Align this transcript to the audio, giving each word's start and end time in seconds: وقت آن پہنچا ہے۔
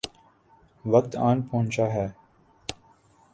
وقت 0.85 1.15
آن 1.27 1.41
پہنچا 1.41 1.85
ہے۔ 1.93 2.07